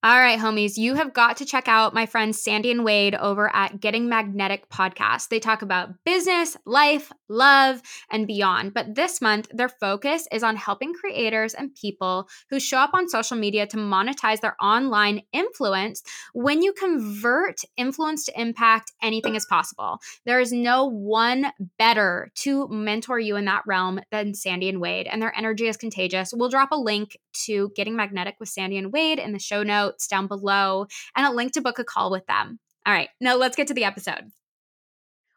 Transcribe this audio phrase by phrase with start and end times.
[0.00, 3.52] All right, homies, you have got to check out my friends Sandy and Wade over
[3.52, 5.28] at Getting Magnetic podcast.
[5.28, 8.74] They talk about business, life, love, and beyond.
[8.74, 13.08] But this month, their focus is on helping creators and people who show up on
[13.08, 16.02] social media to monetize their online influence.
[16.32, 19.98] When you convert influence to impact, anything is possible.
[20.24, 25.06] There is no one better to mentor you in that realm than Sandy and Wade,
[25.06, 26.32] and their energy is contagious.
[26.34, 30.06] We'll drop a link to Getting Magnetic with Sandy and Wade in the show notes
[30.06, 32.58] down below and a link to book a call with them.
[32.86, 34.30] All right, now let's get to the episode.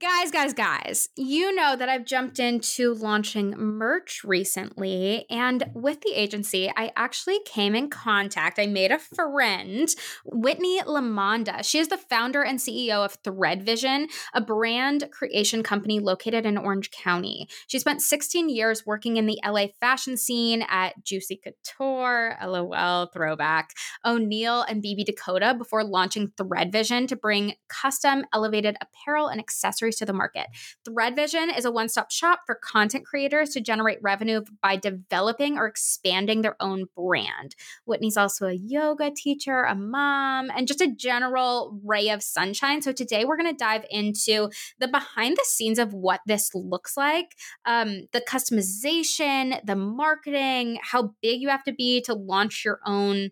[0.00, 5.26] Guys, guys, guys, you know that I've jumped into launching merch recently.
[5.28, 8.58] And with the agency, I actually came in contact.
[8.58, 11.62] I made a friend, Whitney LaMonda.
[11.62, 16.56] She is the founder and CEO of Thread Vision, a brand creation company located in
[16.56, 17.46] Orange County.
[17.66, 23.74] She spent 16 years working in the LA fashion scene at Juicy Couture, LOL, throwback,
[24.06, 29.89] O'Neill, and BB Dakota before launching Thread Vision to bring custom elevated apparel and accessories
[29.96, 30.46] to the market.
[30.88, 35.66] ThreadVision is a one stop shop for content creators to generate revenue by developing or
[35.66, 37.54] expanding their own brand.
[37.84, 42.82] Whitney's also a yoga teacher, a mom, and just a general ray of sunshine.
[42.82, 46.96] So today we're going to dive into the behind the scenes of what this looks
[46.96, 52.80] like, um, the customization, the marketing, how big you have to be to launch your
[52.84, 53.30] own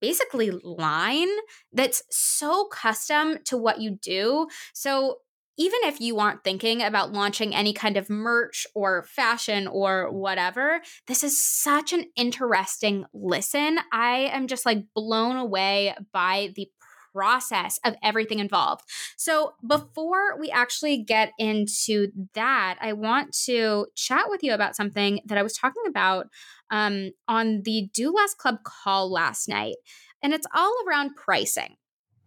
[0.00, 1.28] basically line
[1.72, 4.46] that's so custom to what you do.
[4.74, 5.18] So
[5.58, 10.80] even if you aren't thinking about launching any kind of merch or fashion or whatever,
[11.06, 13.78] this is such an interesting listen.
[13.92, 16.68] I am just like blown away by the
[17.16, 18.84] process of everything involved.
[19.16, 25.20] So, before we actually get into that, I want to chat with you about something
[25.24, 26.26] that I was talking about
[26.70, 29.76] um, on the Do Less Club call last night,
[30.22, 31.76] and it's all around pricing.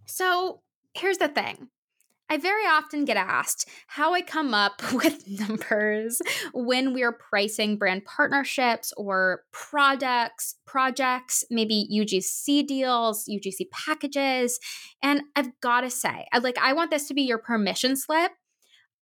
[0.07, 0.61] So,
[0.95, 1.69] here's the thing
[2.29, 6.21] I very often get asked how I come up with numbers
[6.53, 14.59] when we're pricing brand partnerships or products, projects, maybe UGC deals, UGC packages.
[15.01, 18.31] And I've got to say, like I want this to be your permission slip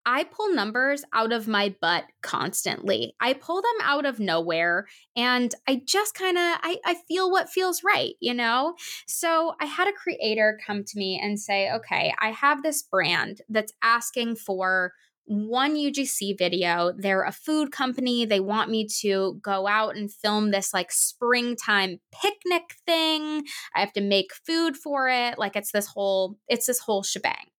[0.05, 3.15] I pull numbers out of my butt constantly.
[3.19, 7.49] I pull them out of nowhere and I just kind of I, I feel what
[7.49, 8.75] feels right, you know?
[9.07, 13.41] So I had a creator come to me and say, okay, I have this brand
[13.49, 14.93] that's asking for
[15.25, 16.91] one UGC video.
[16.97, 18.25] They're a food company.
[18.25, 23.45] They want me to go out and film this like springtime picnic thing.
[23.73, 25.37] I have to make food for it.
[25.39, 27.51] Like it's this whole it's this whole shebang.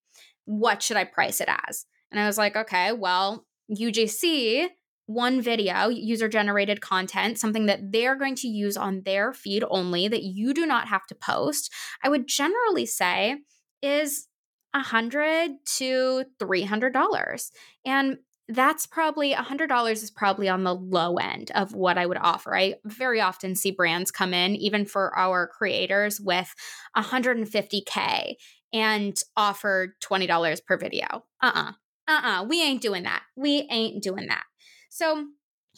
[0.45, 1.87] What should I price it as?
[2.15, 3.45] And I was like, okay, well,
[3.77, 4.69] UGC,
[5.07, 10.07] one video, user generated content, something that they're going to use on their feed only
[10.07, 11.73] that you do not have to post,
[12.05, 13.39] I would generally say
[13.83, 14.29] is
[14.73, 17.51] a hundred to three hundred dollars.
[17.85, 22.07] And that's probably a hundred dollars is probably on the low end of what I
[22.07, 22.57] would offer.
[22.57, 26.55] I very often see brands come in, even for our creators, with
[26.97, 28.35] 150k
[28.73, 31.25] and offer $20 per video.
[31.43, 31.73] Uh-uh
[32.09, 33.23] uh-uh, we ain't doing that.
[33.37, 34.45] We ain't doing that.
[34.91, 35.27] So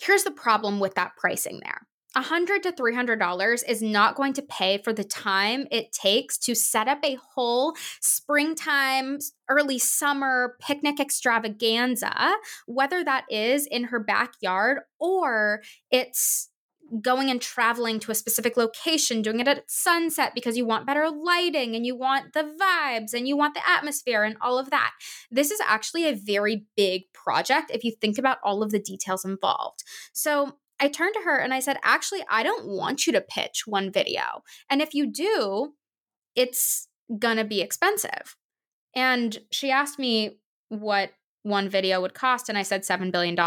[0.00, 1.87] here's the problem with that pricing there.
[2.16, 6.88] 100 to $300 is not going to pay for the time it takes to set
[6.88, 9.19] up a whole springtime,
[9.50, 15.60] early summer picnic extravaganza, whether that is in her backyard or
[15.91, 16.48] it's
[17.02, 21.08] going and traveling to a specific location, doing it at sunset because you want better
[21.10, 24.92] lighting and you want the vibes and you want the atmosphere and all of that.
[25.30, 29.25] This is actually a very big project if you think about all of the details
[29.25, 29.82] involved.
[30.12, 33.62] So, I turned to her and I said, Actually, I don't want you to pitch
[33.66, 34.43] one video.
[34.69, 35.72] And if you do,
[36.34, 36.88] it's
[37.19, 38.37] gonna be expensive.
[38.94, 40.38] And she asked me
[40.69, 41.12] what
[41.43, 43.38] one video would cost, and I said $7 billion.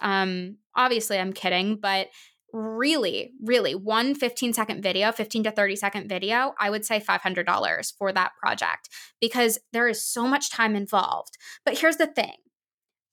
[0.00, 2.08] Um, obviously, I'm kidding, but
[2.52, 7.92] really, really one 15 second video, 15 to 30 second video, I would say $500
[7.98, 8.88] for that project
[9.20, 11.36] because there is so much time involved.
[11.64, 12.34] But here's the thing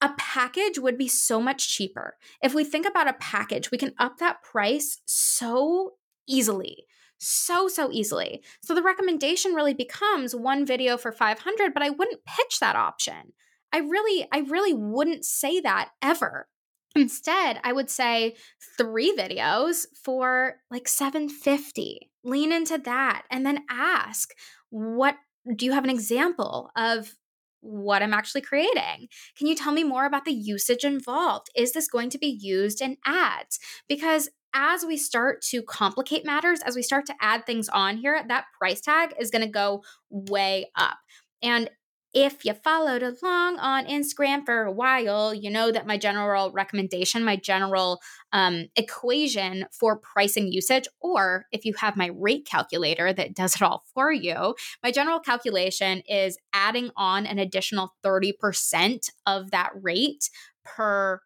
[0.02, 2.16] a package would be so much cheaper.
[2.42, 5.94] If we think about a package, we can up that price so
[6.28, 6.86] easily.
[7.18, 8.44] So, so easily.
[8.62, 13.34] So the recommendation really becomes one video for 500, but I wouldn't pitch that option.
[13.72, 16.48] I really, I really wouldn't say that ever.
[16.96, 18.36] Instead, I would say
[18.78, 22.10] three videos for like 750.
[22.24, 24.34] Lean into that and then ask,
[24.70, 25.16] what
[25.56, 27.14] do you have an example of
[27.62, 29.08] what I'm actually creating?
[29.38, 31.48] Can you tell me more about the usage involved?
[31.56, 33.60] Is this going to be used in ads?
[33.90, 38.24] Because as we start to complicate matters, as we start to add things on here,
[38.28, 40.98] that price tag is going to go way up.
[41.44, 41.70] And
[42.16, 47.26] if you followed along on Instagram for a while, you know that my general recommendation,
[47.26, 48.00] my general
[48.32, 53.62] um, equation for pricing usage, or if you have my rate calculator that does it
[53.62, 60.30] all for you, my general calculation is adding on an additional 30% of that rate
[60.64, 61.20] per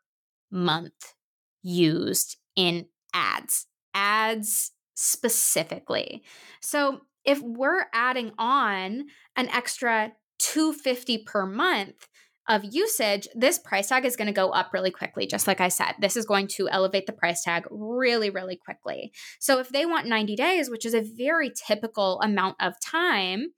[0.50, 1.14] month
[1.62, 6.24] used in ads, ads specifically.
[6.62, 9.06] So if we're adding on
[9.36, 12.08] an extra 250 per month
[12.50, 15.28] of usage, this price tag is going to go up really quickly.
[15.28, 19.14] Just like I said, this is going to elevate the price tag really, really quickly.
[19.40, 23.50] So if they want 90 days, which is a very typical amount of time,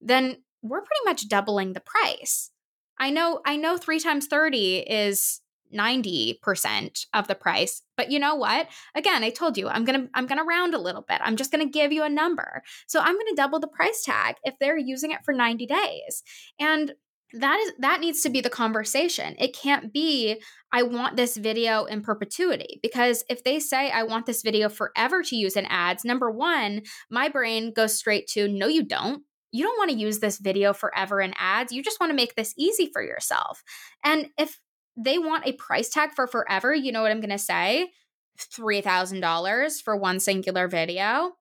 [0.00, 2.50] then we're pretty much doubling the price.
[2.98, 5.40] I know, I know three times 30 is
[5.74, 7.82] 90% of the price.
[7.96, 8.68] But you know what?
[8.94, 11.20] Again, I told you I'm going to I'm going to round a little bit.
[11.20, 12.62] I'm just going to give you a number.
[12.86, 16.22] So I'm going to double the price tag if they're using it for 90 days.
[16.58, 16.92] And
[17.34, 19.34] that is that needs to be the conversation.
[19.38, 20.40] It can't be
[20.72, 25.22] I want this video in perpetuity because if they say I want this video forever
[25.22, 29.22] to use in ads, number 1, my brain goes straight to no you don't
[29.54, 31.72] you don't want to use this video forever in ads.
[31.72, 33.62] You just want to make this easy for yourself.
[34.02, 34.58] And if
[34.96, 37.90] they want a price tag for forever, you know what I'm going to say?
[38.38, 41.32] $3,000 for one singular video.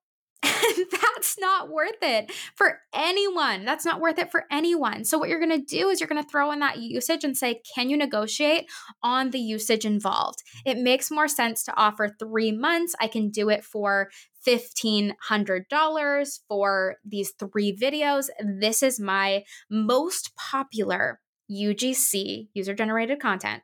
[0.75, 3.65] And that's not worth it for anyone.
[3.65, 5.03] That's not worth it for anyone.
[5.03, 7.37] So, what you're going to do is you're going to throw in that usage and
[7.37, 8.69] say, Can you negotiate
[9.01, 10.41] on the usage involved?
[10.65, 12.95] It makes more sense to offer three months.
[12.99, 14.09] I can do it for
[14.47, 18.27] $1,500 for these three videos.
[18.41, 21.19] This is my most popular
[21.51, 23.63] UGC, user generated content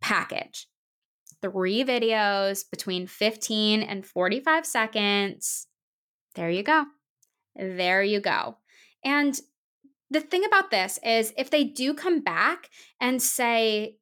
[0.00, 0.66] package.
[1.42, 5.66] Three videos between 15 and 45 seconds.
[6.34, 6.84] There you go.
[7.56, 8.58] There you go.
[9.04, 9.38] And
[10.10, 12.68] the thing about this is if they do come back
[13.00, 13.96] and say,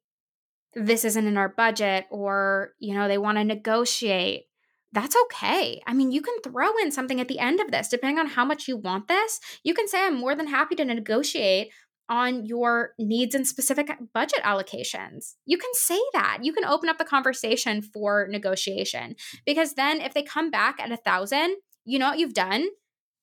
[0.75, 4.45] this isn't in our budget, or, you know, they want to negotiate,
[4.91, 5.81] that's okay.
[5.85, 8.45] I mean, you can throw in something at the end of this, depending on how
[8.45, 9.39] much you want this.
[9.63, 11.71] You can say, I'm more than happy to negotiate
[12.09, 15.35] on your needs and specific budget allocations.
[15.45, 16.39] You can say that.
[16.41, 19.15] You can open up the conversation for negotiation
[19.45, 22.67] because then if they come back at a thousand, you know what you've done?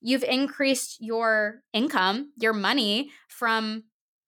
[0.01, 3.85] You've increased your income, your money from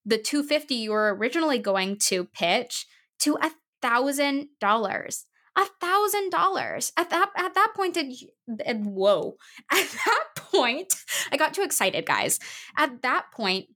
[0.09, 2.87] the 250 you were originally going to pitch
[3.21, 3.51] to a
[3.83, 5.27] thousand dollars
[5.57, 9.37] a thousand dollars at that at that point did you, whoa
[9.73, 10.95] at that point
[11.31, 12.41] i got too excited guys
[12.77, 13.67] at that point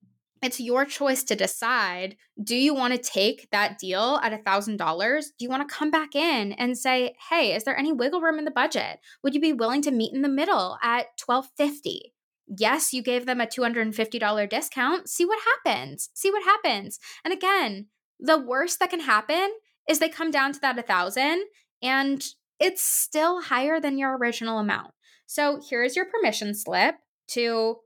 [0.43, 4.77] it's your choice to decide do you want to take that deal at a thousand
[4.77, 5.33] dollars?
[5.39, 8.39] Do you want to come back in and say hey is there any wiggle room
[8.39, 8.99] in the budget?
[9.23, 12.15] Would you be willing to meet in the middle at 1250
[12.59, 15.09] yes you gave them a $250 discount.
[15.09, 16.11] See what happens.
[16.15, 16.99] See what happens.
[17.25, 17.87] And again
[18.19, 19.51] the worst that can happen
[19.89, 21.45] is they come down to that a thousand
[21.83, 22.25] and
[22.61, 24.93] it's still higher than your original amount.
[25.27, 26.97] So here's your permission slip
[27.29, 27.79] to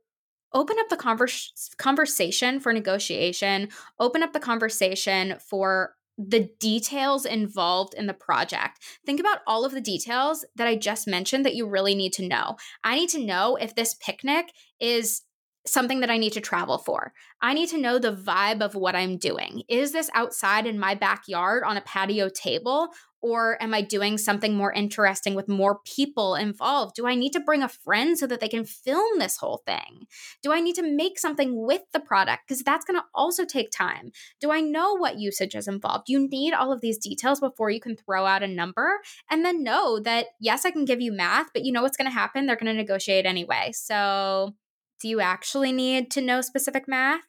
[0.57, 3.69] open up the converse, conversation for negotiation,
[4.01, 8.79] open up the conversation for the details involved in the project.
[9.05, 12.27] Think about all of the details that I just mentioned that you really need to
[12.27, 12.57] know.
[12.83, 15.23] I need to know if this picnic is
[15.67, 17.13] something that I need to travel for.
[17.41, 19.63] I need to know the vibe of what I'm doing.
[19.69, 22.89] Is this outside in my backyard on a patio table?
[23.23, 26.95] Or am I doing something more interesting with more people involved?
[26.95, 30.07] Do I need to bring a friend so that they can film this whole thing?
[30.43, 32.43] Do I need to make something with the product?
[32.47, 34.13] Because that's going to also take time.
[34.41, 36.09] Do I know what usage is involved?
[36.09, 39.65] You need all of these details before you can throw out a number and then
[39.65, 42.47] know that, yes, I can give you math, but you know what's going to happen?
[42.47, 43.71] They're going to negotiate anyway.
[43.73, 44.55] So,
[45.01, 47.25] do you actually need to know specific math?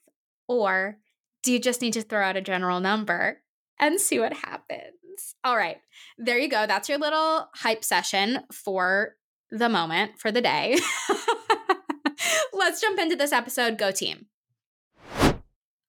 [0.47, 0.97] Or
[1.43, 3.41] do you just need to throw out a general number
[3.79, 5.35] and see what happens?
[5.43, 5.77] All right.
[6.17, 6.65] There you go.
[6.65, 9.15] That's your little hype session for
[9.51, 10.77] the moment, for the day.
[12.53, 13.77] Let's jump into this episode.
[13.77, 14.27] Go team.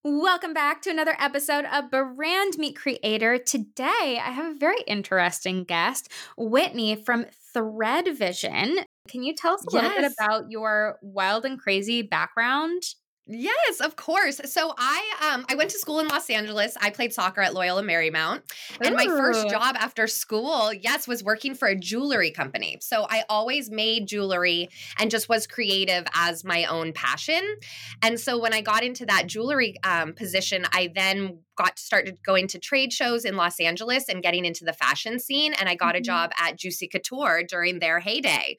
[0.04, 3.38] Welcome back to another episode of Brand Meet Creator.
[3.38, 8.78] Today, I have a very interesting guest, Whitney from Thread Vision.
[9.09, 9.83] Can you tell us a yes.
[9.83, 12.83] little bit about your wild and crazy background?
[13.31, 14.41] Yes, of course.
[14.47, 16.79] So I um I went to school in Los Angeles.
[16.81, 18.41] I played soccer at Loyola Marymount.
[18.83, 22.79] And my first job after school, yes, was working for a jewelry company.
[22.81, 27.43] So I always made jewelry and just was creative as my own passion.
[28.00, 32.47] And so when I got into that jewelry um, position, I then got started going
[32.49, 35.53] to trade shows in Los Angeles and getting into the fashion scene.
[35.53, 36.03] And I got a Mhm.
[36.03, 38.57] job at Juicy Couture during their heyday.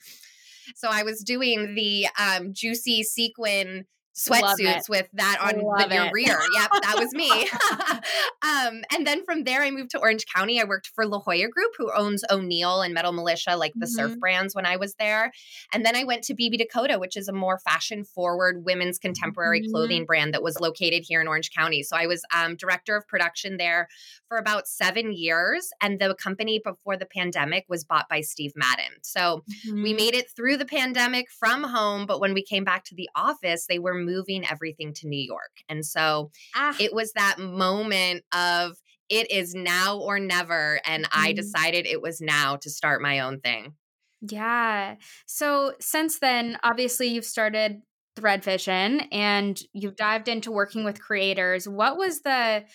[0.75, 3.85] So I was doing the um, juicy sequin.
[4.27, 6.13] Sweatsuits with that on Love the, your it.
[6.13, 6.39] rear.
[6.55, 7.29] Yep, that was me.
[8.41, 10.59] um, and then from there, I moved to Orange County.
[10.61, 14.11] I worked for La Jolla Group, who owns O'Neill and Metal Mulisha, like the surf
[14.13, 14.19] Mhm.
[14.19, 15.31] brands when I was there.
[15.73, 19.61] And then I went to BB Dakota, which is a more fashion forward women's contemporary
[19.61, 19.71] Mhm.
[19.71, 21.83] clothing brand that was located here in Orange County.
[21.83, 23.87] So I was um, director of production there
[24.27, 25.69] for about seven years.
[25.81, 28.91] And the company before the pandemic was bought by Steve Madden.
[29.01, 29.97] So we Mhm.
[29.97, 33.65] made it through the pandemic from home, but when we came back to the office,
[33.67, 35.51] they were moving everything to New York.
[35.69, 38.77] And so Ah, it was that moment of
[39.09, 40.79] it is now or never.
[40.85, 41.33] And I Mhm.
[41.33, 43.75] decided it was now to start my own thing.
[44.21, 44.95] Yeah.
[45.27, 47.81] So since then, obviously you've started
[48.15, 51.67] Thread Vision and you've dived into working with creators.
[51.69, 52.65] What was the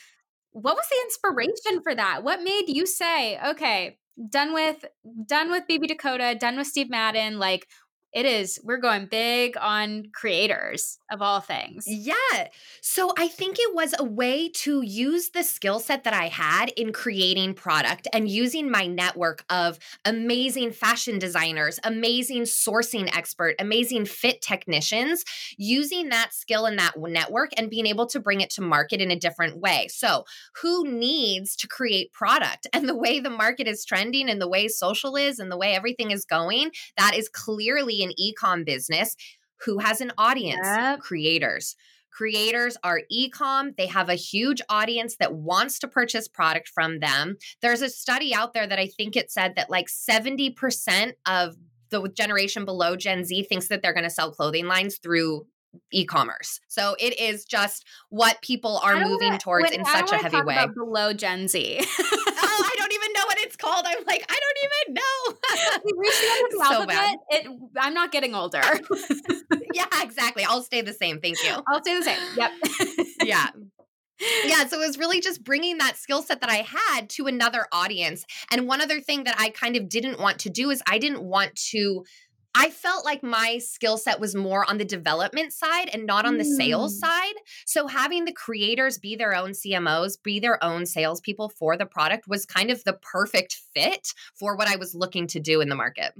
[0.52, 2.24] what was the inspiration for that?
[2.24, 3.98] What made you say, okay,
[4.30, 4.84] done with
[5.26, 7.68] done with BB Dakota, done with Steve Madden, like
[8.14, 11.84] it is we're going big on creators of all things.
[11.86, 12.14] Yeah.
[12.80, 16.70] So I think it was a way to use the skill set that I had
[16.76, 24.04] in creating product and using my network of amazing fashion designers, amazing sourcing expert, amazing
[24.04, 25.24] fit technicians,
[25.58, 29.10] using that skill and that network and being able to bring it to market in
[29.10, 29.88] a different way.
[29.88, 30.24] So,
[30.62, 32.66] who needs to create product?
[32.74, 35.74] And the way the market is trending and the way social is and the way
[35.74, 39.16] everything is going, that is clearly an e-com business
[39.64, 41.00] who has an audience Yep.
[41.00, 41.74] creators.
[42.12, 43.72] Creators are e-com.
[43.76, 47.36] They have a huge audience that wants to purchase product from them.
[47.60, 51.56] There's a study out there that i think it said that like 70% of
[51.90, 55.46] the generation below gen z thinks that they're going to sell clothing lines through
[55.92, 56.60] e-commerce.
[56.68, 60.16] So it is just what people are moving wanna- towards wait, in I such a
[60.18, 60.66] heavy way.
[60.72, 61.80] below Gen Z.
[61.98, 65.92] oh i don't even know what it's called i'm like i don't even know we
[65.96, 67.16] reached the end of the So alphabet.
[67.30, 68.60] It, I'm not getting older.
[69.74, 72.18] yeah exactly i'll stay the same thank you I'll stay the same.
[72.36, 72.50] Yep.
[73.24, 73.46] yeah
[74.46, 77.66] yeah so it was really just bringing that skill set that i had to another
[77.72, 80.98] audience and one other thing that i kind of didn't want to do is i
[80.98, 82.04] didn't want to
[82.56, 86.38] I felt like my skill set was more on the development side and not on
[86.38, 87.00] the sales Mm.
[87.00, 87.34] side.
[87.66, 92.28] So having the creators be their own CMOs, be their own salespeople for the product
[92.28, 95.74] was kind of the perfect fit for what I was looking to do in the
[95.74, 96.12] market.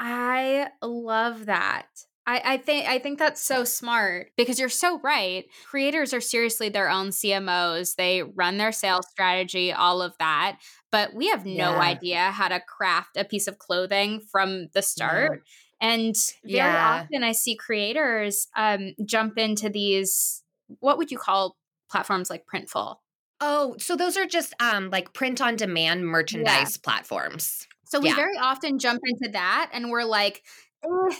[0.00, 1.86] I love that.
[2.26, 5.46] I, I think I think that's so smart because you're so right.
[5.64, 7.94] Creators are seriously their own CMOs.
[7.94, 10.58] They run their sales strategy, all of that.
[10.92, 11.80] But we have no Yeah.
[11.80, 15.42] idea how to craft a piece of clothing from the start.
[15.80, 16.78] And very Yeah.
[16.78, 20.42] often I see creators um, jump into these,
[20.80, 21.56] what would you call
[21.90, 22.96] platforms like Printful?
[23.40, 27.66] Oh, so those are just um like print on demand merchandise platforms.
[27.84, 28.14] So we Yeah.
[28.14, 30.44] very often jump into that and we're like,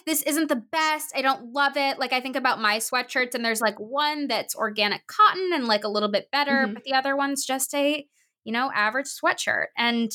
[0.06, 1.12] this isn't the best.
[1.16, 1.98] I don't love it.
[1.98, 5.84] Like I think about my sweatshirts and there's like one that's organic cotton and like
[5.84, 6.74] a little bit better, Mhm.
[6.74, 8.06] but the other one's just a,
[8.44, 9.66] you know, average sweatshirt.
[9.76, 10.10] And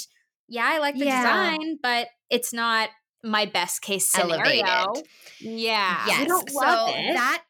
[0.48, 1.08] yeah, I like the Yeah.
[1.08, 2.90] design, but it's not
[3.24, 4.64] my best case scenario.
[4.66, 5.08] Elevated.
[5.40, 6.04] Yeah.
[6.08, 6.28] Yes.
[6.28, 7.14] don't So love it.
[7.14, 7.44] that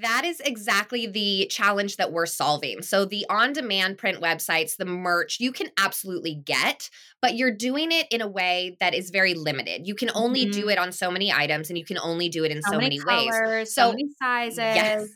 [0.00, 2.80] that is exactly the challenge that we're solving.
[2.80, 6.88] So the on-demand print websites, the merch, you can absolutely get,
[7.20, 9.86] but you're doing it in a way that is very limited.
[9.86, 10.72] You can only do Mhm.
[10.72, 12.98] it on so many items and you can only do it in so, so, many,
[13.04, 13.30] ways.
[13.30, 14.56] colors, so, So- many sizes.
[14.58, 15.08] Yes.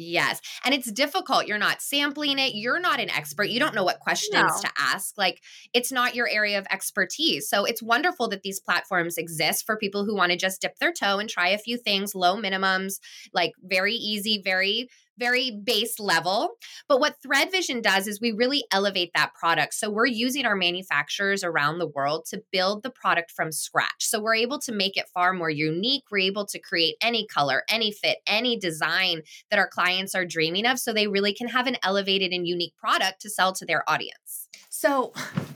[0.00, 0.40] Yes.
[0.64, 1.46] And it's difficult.
[1.46, 2.54] You're not sampling it.
[2.54, 3.44] You're not an expert.
[3.50, 4.48] You don't know what questions No.
[4.62, 5.18] to ask.
[5.18, 5.42] Like,
[5.74, 7.48] it's not your area of expertise.
[7.48, 10.92] So, it's wonderful that these platforms exist for people who want to just dip their
[10.92, 12.94] toe and try a few things, low minimums,
[13.34, 14.88] like very easy, very
[15.18, 16.50] very base level.
[16.88, 19.74] But what Thread Vision does is we really elevate that product.
[19.74, 23.90] So we're using our manufacturers around the world to build the product from scratch.
[23.98, 26.04] So we're able to make it far more unique.
[26.10, 30.66] We're able to create any color, any fit, any design that our clients are dreaming
[30.66, 33.88] of so they really can have an elevated and unique product to sell to their
[33.88, 34.48] audience.
[34.72, 35.12] So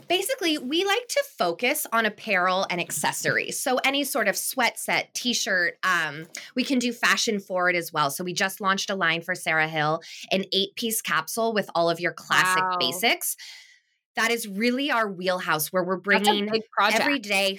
[0.09, 3.61] basically, we like to focus on apparel and accessories.
[3.61, 8.11] So any sort of sweat set, t-shirt, um, we can do fashion forward as well.
[8.11, 10.02] So we just launched a line for Sarah Hill,
[10.33, 12.78] an eight-piece capsule with all of your classic Wow.
[12.80, 13.37] basics.
[14.16, 16.49] That is really our wheelhouse where we're bringing
[16.90, 17.59] everyday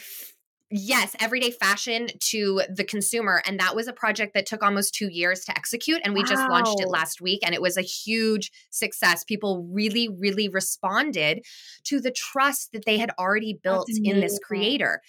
[0.71, 3.41] Yes, everyday fashion to the consumer.
[3.45, 6.01] And that was a project that took almost two years to execute.
[6.03, 6.25] And we wow.
[6.27, 7.41] just launched it last week.
[7.45, 9.23] And it was a huge success.
[9.23, 11.45] People really, really responded
[11.83, 15.01] to the trust that they had already built in this creator.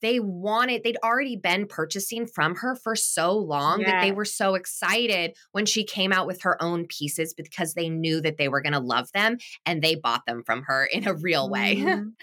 [0.00, 4.54] They wanted, they'd already been purchasing from her for so long that they were so
[4.54, 8.62] excited when she came out with her own pieces because they knew that they were
[8.62, 11.76] going to love them and they bought them from her in a real way.
[11.76, 12.08] Mm-hmm.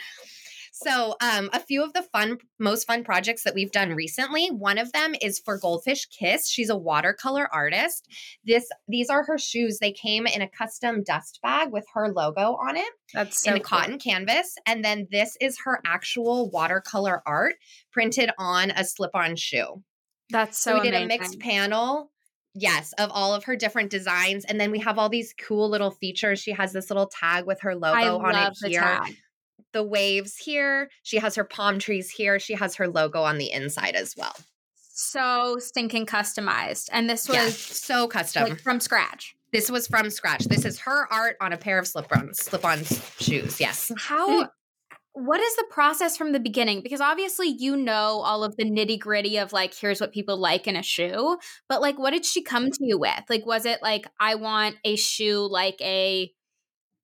[0.82, 4.48] So, um, a few of the fun, most fun projects that we've done recently.
[4.48, 6.50] One of them is for Goldfish Kiss.
[6.50, 8.08] She's a watercolor artist.
[8.46, 9.80] This, these are her shoes.
[9.80, 12.90] They came in a custom dust bag with her logo on it.
[13.14, 13.78] That's so in a cool.
[13.78, 17.56] cotton canvas, and then this is her actual watercolor art
[17.92, 19.84] printed on a slip-on shoe.
[20.30, 20.78] That's so.
[20.78, 21.08] so we amazing.
[21.08, 22.12] did a mixed panel
[22.56, 24.44] Yes, of all of her different designs.
[24.44, 26.40] And then we have all these cool little features.
[26.40, 28.82] She has this little tag with her logo on it here.
[28.82, 29.16] Tag
[29.74, 30.90] the waves here.
[31.04, 32.40] She has her palm trees here.
[32.40, 34.36] She has her logo on the inside as well.
[34.76, 36.90] So stinking customized.
[36.92, 38.50] And this was yeah, so custom.
[38.50, 39.36] Like from scratch.
[39.52, 40.46] This was from scratch.
[40.46, 43.60] This is her art on a pair of slip-on slip-on shoes.
[43.60, 43.92] Yes.
[43.98, 44.50] How mm.
[45.14, 46.82] what is the process from the beginning?
[46.84, 50.68] Because obviously you know all of the nitty gritty of like, here's what people like
[50.68, 51.38] in a shoe.
[51.68, 53.24] But like, what did she come to you with?
[53.30, 56.32] Like, was it like, I want a shoe like a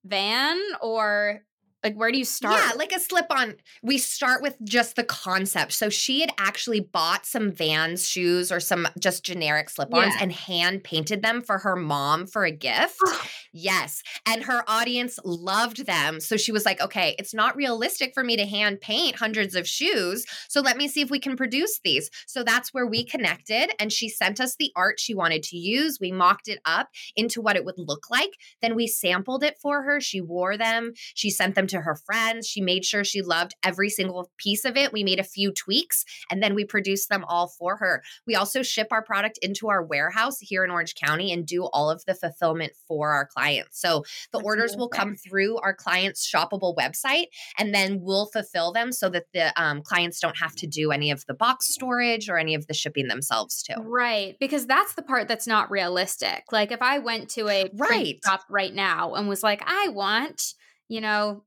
[0.04, 1.40] van or
[1.86, 2.56] like, where do you start?
[2.56, 3.54] Yeah, like a slip on.
[3.80, 5.72] We start with just the concept.
[5.72, 10.22] So she had actually bought some Vans shoes or some just generic slip ons yeah.
[10.22, 12.98] and hand painted them for her mom for a gift.
[13.52, 14.02] yes.
[14.26, 16.18] And her audience loved them.
[16.18, 19.68] So she was like, okay, it's not realistic for me to hand paint hundreds of
[19.68, 20.26] shoes.
[20.48, 22.10] So let me see if we can produce these.
[22.26, 23.70] So that's where we connected.
[23.78, 25.98] And she sent us the art she wanted to use.
[26.00, 28.32] We mocked it up into what it would look like.
[28.60, 30.00] Then we sampled it for her.
[30.00, 30.92] She wore them.
[31.14, 32.46] She sent them to to her friends.
[32.46, 34.92] She made sure she loved every single piece of it.
[34.92, 38.02] We made a few tweaks and then we produced them all for her.
[38.26, 41.90] We also ship our product into our warehouse here in Orange County and do all
[41.90, 43.80] of the fulfillment for our clients.
[43.80, 44.80] So the That's orders amazing.
[44.80, 47.26] will come through our client's shoppable website
[47.58, 51.10] and then we'll fulfill them so that the um, clients don't have to do any
[51.10, 53.80] of the box storage or any of the shipping themselves too.
[53.80, 54.36] Right.
[54.40, 56.44] Because that's the part that's not realistic.
[56.50, 58.18] Like if I went to a right.
[58.24, 60.54] shop right now and was like, I want,
[60.88, 61.42] you know,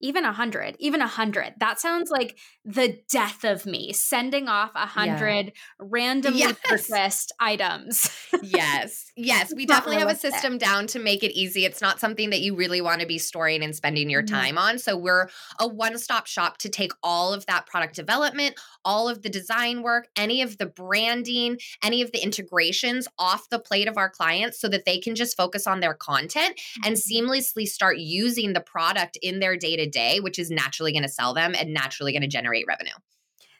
[0.00, 1.54] even a hundred, even a hundred.
[1.58, 5.52] That sounds like the death of me sending off a hundred yeah.
[5.78, 6.56] randomly yes.
[6.64, 8.10] purchased items.
[8.42, 9.10] yes.
[9.16, 9.52] Yes.
[9.60, 11.66] We definitely have a system down to make it easy.
[11.66, 14.34] It's not something that you really want to be storing and spending your mm-hmm.
[14.34, 14.78] time on.
[14.78, 19.20] So we're a one stop shop to take all of that product development, all of
[19.20, 23.98] the design work, any of the branding, any of the integrations off the plate of
[23.98, 26.86] our clients so that they can just focus on their content mm-hmm.
[26.86, 31.02] and seamlessly start using the product in their day to day, which is naturally going
[31.02, 32.92] to sell them and naturally going to generate revenue.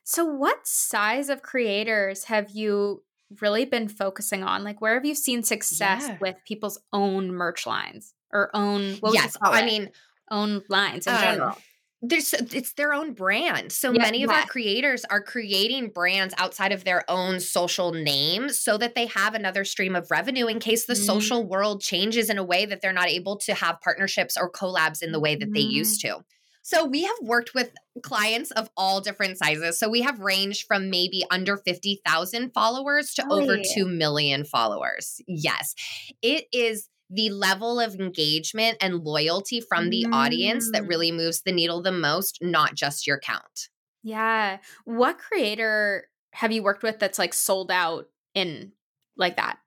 [0.04, 3.02] So, what size of creators have you
[3.40, 4.64] really been focusing on?
[4.64, 6.18] Like, where have you seen success yeah.
[6.20, 8.98] with people's own merch lines or own?
[9.12, 9.90] yes, I mean,
[10.30, 11.56] own lines in um, general
[12.02, 13.72] there's it's their own brand.
[13.72, 18.78] So many of our creators are creating brands outside of their own social name so
[18.78, 21.02] that they have another stream of revenue in case the mm-hmm.
[21.02, 25.02] social world changes in a way that they're not able to have partnerships or collabs
[25.02, 25.54] in the way that mm-hmm.
[25.54, 26.20] they used to.
[26.62, 27.70] So we have worked with
[28.02, 29.78] clients of all different sizes.
[29.78, 35.20] So we have ranged from maybe under 50,000 followers to oh, over 2 million followers.
[35.26, 35.74] Yes.
[36.22, 40.14] It is the level of engagement and loyalty from the mm.
[40.14, 40.88] audience that mm.
[40.88, 43.68] really moves the needle the most, not just your count.
[44.02, 44.58] Yeah.
[44.84, 48.72] What creator have you worked with that's like sold out in
[49.16, 49.58] like that?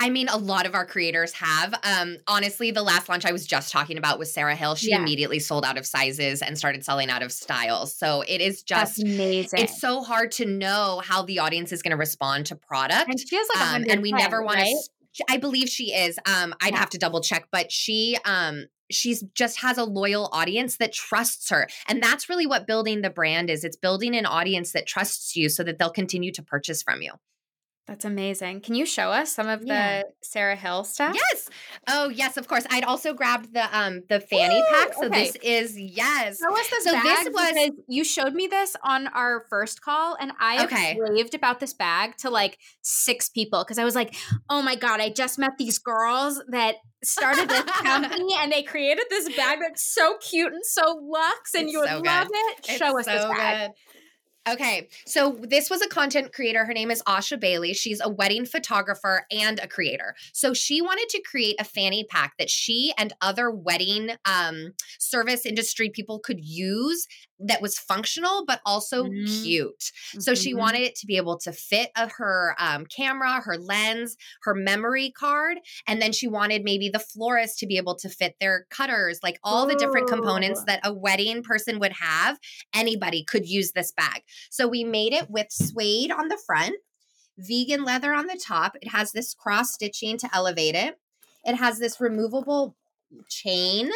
[0.00, 1.74] I mean, a lot of our creators have.
[1.82, 4.76] Um, honestly, the last launch I was just talking about was Sarah Hill.
[4.76, 5.00] She yeah.
[5.00, 7.96] immediately sold out of sizes and started selling out of styles.
[7.96, 9.60] So it is just That's amazing.
[9.60, 13.08] It's so hard to know how the audience is going to respond to product.
[13.08, 14.66] And she has like um, and we never want right?
[14.66, 14.90] to
[15.28, 16.18] I believe she is.
[16.26, 20.78] Um, I'd have to double check, but she um she's just has a loyal audience
[20.78, 21.68] that trusts her.
[21.88, 23.64] And that's really what building the brand is.
[23.64, 27.12] It's building an audience that trusts you so that they'll continue to purchase from you.
[27.88, 28.60] That's amazing.
[28.60, 30.02] Can you show us some of yeah.
[30.02, 31.14] the Sarah Hill stuff?
[31.14, 31.48] Yes.
[31.88, 32.66] Oh, yes, of course.
[32.68, 34.92] I'd also grabbed the um the fanny Ooh, pack.
[34.92, 35.24] So okay.
[35.24, 36.38] this is yes.
[36.38, 40.18] Show us this so bag this was you showed me this on our first call,
[40.20, 40.98] and I okay.
[41.00, 44.14] raved about this bag to like six people because I was like,
[44.50, 49.04] oh my god, I just met these girls that started this company and they created
[49.08, 52.66] this bag that's so cute and so luxe, and it's you would so love it.
[52.66, 53.70] Show it's us so this bag.
[53.70, 53.76] Good.
[54.48, 56.64] Okay, so this was a content creator.
[56.64, 57.74] Her name is Asha Bailey.
[57.74, 60.14] She's a wedding photographer and a creator.
[60.32, 65.44] So she wanted to create a fanny pack that she and other wedding um, service
[65.44, 67.06] industry people could use
[67.40, 69.26] that was functional but also Mhm.
[69.42, 69.92] cute.
[70.18, 70.58] So she Mhm.
[70.58, 75.58] wanted it to be able to fit her um, camera, her lens, her memory card,
[75.86, 79.38] and then she wanted maybe the florist to be able to fit their cutters, like
[79.44, 82.38] all the different components that a wedding person would have.
[82.74, 84.22] Anybody could use this bag.
[84.50, 86.76] So we made it with suede on the front,
[87.38, 88.76] vegan leather on the top.
[88.82, 90.98] It has this cross stitching to elevate it.
[91.44, 92.76] It has this removable
[93.28, 93.90] chain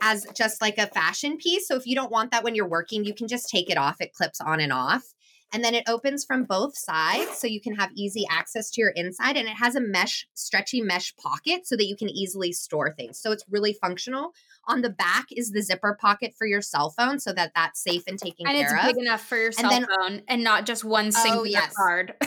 [0.00, 1.66] as just like a fashion piece.
[1.66, 4.00] So if you don't want that when you're working, you can just take it off.
[4.00, 5.14] It clips on and off.
[5.52, 8.90] And then it opens from both sides so you can have easy access to your
[8.90, 9.36] inside.
[9.36, 13.20] And it has a mesh, stretchy mesh pocket so that you can easily store things.
[13.20, 14.32] So it's really functional.
[14.68, 18.02] On the back is the zipper pocket for your cell phone so that that's safe
[18.08, 20.84] and taken and it's big enough for your And cell then- phone and not just
[20.84, 21.72] one singular yes.
[21.76, 22.14] card.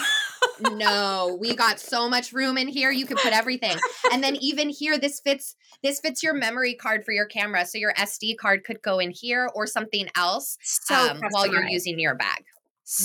[0.72, 2.92] no, we got so much room in here.
[2.92, 3.78] You could put everything.
[4.12, 7.66] And then even here, this fits this fits your memory card for your camera.
[7.66, 11.68] So your SD card could go in here or something else so um, while you're
[11.68, 12.46] using your bag.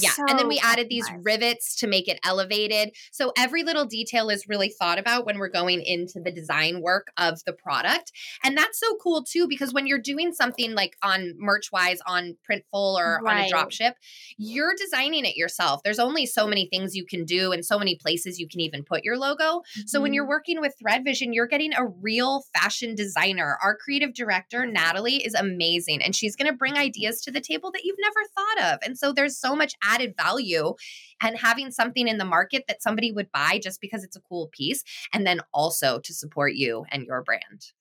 [0.00, 0.10] Yeah.
[0.28, 1.24] and then we added these customized.
[1.24, 2.90] rivets to make it elevated.
[3.12, 7.08] So every little detail is really thought about when we're going into the design work
[7.16, 8.12] of the product.
[8.42, 12.36] And that's so cool too, because when you're doing something like on merch wise on
[12.48, 13.50] Printful or on a Right.
[13.50, 13.96] drop ship,
[14.38, 15.82] you're designing it yourself.
[15.82, 18.84] There's only so many things you can do and so many places you can even
[18.84, 19.62] put your logo.
[19.86, 20.30] So when you're mm-hmm.
[20.30, 23.58] working with Thread Vision, you're getting a real fashion designer.
[23.62, 27.70] Our creative director, Natalie, is amazing and she's going to bring ideas to the table
[27.72, 28.78] that you've never thought of.
[28.84, 30.74] And so there's so much added value
[31.22, 34.48] and having something in the market that somebody would buy just because it's a cool
[34.52, 34.82] piece
[35.12, 37.72] and then also to support you and your brand.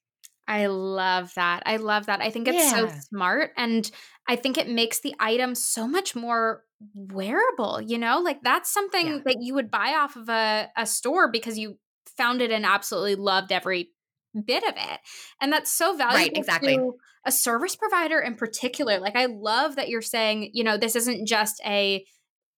[0.48, 1.64] I love that.
[1.66, 2.22] I love that.
[2.22, 3.90] I think it's so smart and
[4.28, 8.20] I think it makes the item so much more wearable, you know?
[8.20, 9.20] Like that's something Yeah.
[9.26, 11.80] that you would buy off of a, a store because you
[12.18, 13.92] found it and absolutely loved every
[14.42, 15.00] bit of it.
[15.42, 16.78] And that's so valuable exactly.
[16.78, 16.94] to
[17.26, 19.00] a service provider in particular.
[19.00, 22.06] Like I love that you're saying, you know, this isn't just a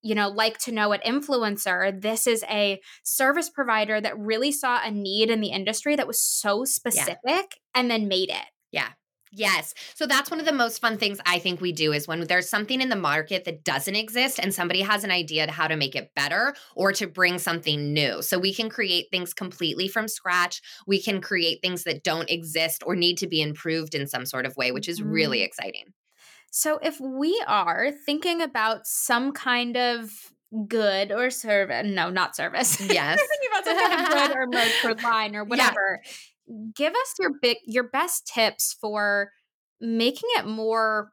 [0.01, 1.99] you know, like to know it influencer.
[1.99, 6.21] This is a service provider that really saw a need in the industry that was
[6.21, 8.45] so specific and then made it.
[8.71, 8.89] Yeah.
[9.37, 9.73] Yes.
[9.95, 12.49] So that's one of the most fun things I think we do is when there's
[12.49, 15.75] something in the market that doesn't exist and somebody has an idea to how to
[15.75, 18.21] make it better or to bring something new.
[18.21, 20.61] So we can create things completely from scratch.
[20.87, 24.45] We can create things that don't exist or need to be improved in some sort
[24.45, 25.45] of way, which is really Mhm.
[25.45, 25.93] exciting.
[26.51, 30.11] So if we are thinking about some kind of
[30.67, 32.79] good or service, no, not service.
[32.91, 33.19] Yes.
[33.27, 36.01] thinking about some kind of good or merch or line or whatever.
[36.75, 39.31] Give us your big your best tips for
[39.81, 41.11] making it more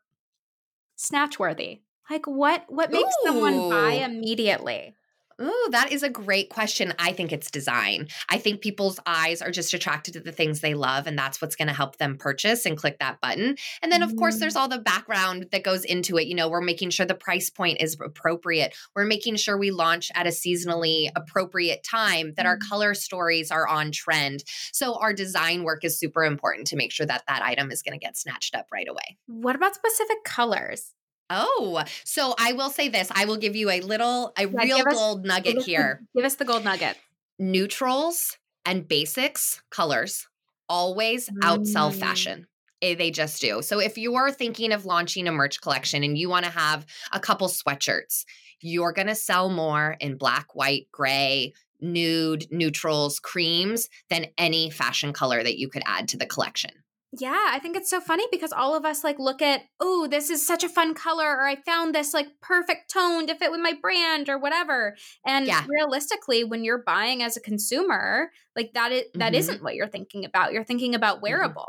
[0.96, 1.82] snatch worthy.
[2.10, 4.96] Like what what makes someone buy immediately?
[5.42, 6.94] Ooh, that is a great question.
[6.98, 8.08] I think it's design.
[8.28, 11.56] I think people's eyes are just attracted to the things they love, and that's what's
[11.56, 13.56] going to help them purchase and click that button.
[13.82, 16.26] And then, of course, there's all the background that goes into it.
[16.28, 18.74] You know, we're making sure the price point is appropriate.
[18.94, 22.68] We're making sure we launch at a seasonally appropriate time, that our Mhm.
[22.68, 24.44] color stories are on trend.
[24.72, 27.98] So, our design work is super important to make sure that that item is going
[27.98, 29.18] to get snatched up right away.
[29.26, 30.94] What about specific colors?
[31.30, 34.86] Oh, so I will say this I will give you a little, a real give
[34.86, 36.02] us- gold Give nugget the- here.
[36.14, 36.96] give us the gold nugget.
[37.38, 40.28] neutrals and basics colors
[40.68, 41.98] always outsell Mm.
[41.98, 42.46] fashion.
[42.80, 43.62] Eh, They just do.
[43.62, 47.18] So if you're thinking of launching a merch collection and you want to have a
[47.18, 48.24] couple sweatshirts,
[48.60, 55.12] you're going to sell more in black, white, gray, nude, neutrals, creams than any fashion
[55.12, 56.70] color that you could add to the collection.
[57.14, 60.30] Yeah, I think it's so funny because all of us like look at, oh, this
[60.30, 63.60] is such a fun color, or I found this like perfect tone to fit with
[63.60, 64.96] my brand or whatever.
[65.26, 65.66] And Yeah.
[65.68, 69.46] realistically, when you're buying as a consumer, like that is that Mhm.
[69.46, 70.54] not what you're thinking about.
[70.54, 71.68] You're thinking about wearable,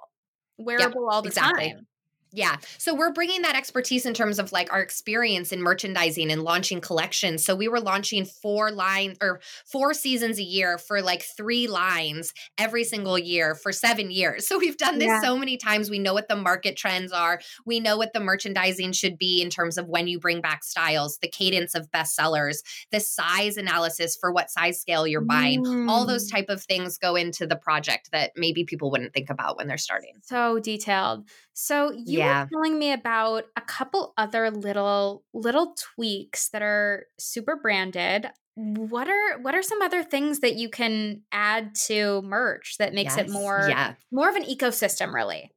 [0.57, 1.31] wearable all the exactly.
[1.31, 1.87] time.
[2.35, 2.57] Yeah.
[2.79, 6.81] So we're bringing that expertise in terms of like our experience in merchandising and launching
[6.81, 7.45] collections.
[7.45, 12.33] So we were launching four lines or four seasons a year for like three lines
[12.57, 14.47] every single year for seven years.
[14.53, 15.21] So we've done this Yeah.
[15.21, 15.89] so many times.
[15.89, 17.39] We know what the market trends are.
[17.65, 21.17] We know what the merchandising should be in terms of when you bring back styles,
[21.19, 22.57] the cadence of bestsellers,
[22.91, 25.87] the size analysis for what size scale you're buying.
[25.89, 26.31] All those Mm.
[26.31, 29.77] type of things go into the project that maybe people wouldn't think about when they're
[29.77, 30.13] starting.
[30.23, 31.27] so detailed.
[31.53, 32.23] So you Yeah.
[32.23, 38.29] were telling me about a couple other little little tweaks that are super branded.
[38.55, 43.17] What are what are some other things that you can add to merch that makes
[43.17, 43.95] it more Yeah.
[44.11, 45.53] more of an ecosystem really?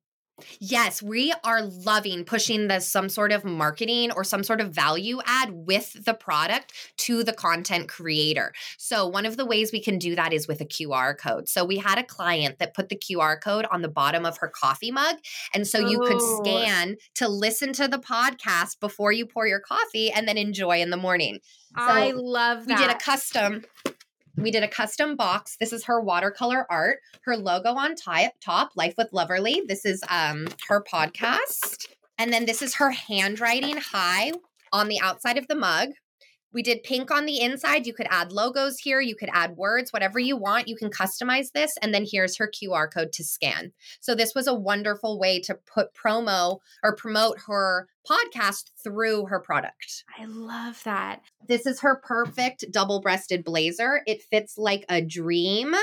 [0.61, 5.19] Yes, we are loving pushing the some sort of marketing or some sort of value
[5.25, 8.53] add with the product to the content creator.
[8.77, 11.49] So one of the ways we can do that is with a QR code.
[11.49, 14.49] So we had a client that put the QR code on the bottom of her
[14.49, 15.17] coffee mug
[15.55, 16.43] and so you could Oh.
[16.43, 20.91] scan to listen to the podcast before you pour your coffee and then enjoy in
[20.91, 21.41] the morning.
[21.75, 23.65] I love We did a custom
[24.37, 25.57] we did a custom box.
[25.59, 26.99] This is her watercolor art.
[27.23, 29.67] Her logo on top, Life with Loverly.
[29.67, 31.87] This is um her podcast.
[32.19, 34.33] And then this is her handwriting high
[34.73, 35.91] on the outside of the mug.
[36.53, 37.87] We did pink on the inside.
[37.87, 39.01] You could add logos here.
[39.01, 40.69] You could add words, whatever you want.
[40.69, 41.77] You can customize this.
[41.83, 43.73] And then here's her QR code to scan.
[44.01, 49.41] So this was a wonderful way to put promo or promote her podcast through her
[49.41, 50.05] product.
[50.19, 51.23] I love that.
[51.47, 54.03] This is her perfect double breasted blazer.
[54.07, 55.75] It fits like a dream.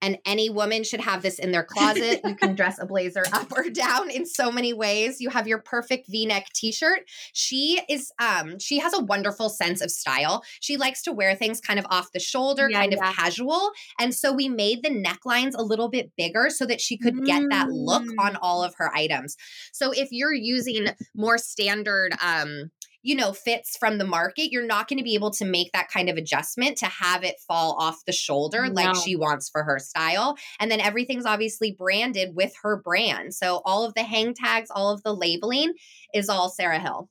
[0.00, 2.20] And any woman should have this in their closet.
[2.24, 5.20] you can dress a blazer up or down in so many ways.
[5.20, 7.00] You have your perfect V-neck t-shirt.
[7.32, 10.42] She is um she has a wonderful sense of style.
[10.60, 13.72] She likes to wear things kind of off the shoulder, Yeah, kind of casual.
[13.98, 17.42] And so we made the necklines a little bit bigger so that she could get
[17.50, 18.38] that look on Mm.
[18.42, 19.36] all of her items.
[19.72, 22.70] So if you're using more standard um
[23.02, 25.88] you know fits from the market you're not going to be able to make that
[25.88, 29.78] kind of adjustment to have it fall off the shoulder like she wants for her
[29.78, 34.70] style and then everything's obviously branded with her brand so all of the hang tags
[34.70, 35.72] all of the labeling
[36.14, 37.08] is all sarah hill